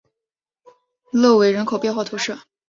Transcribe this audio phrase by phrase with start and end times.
[1.11, 2.35] 勒韦人口变化图示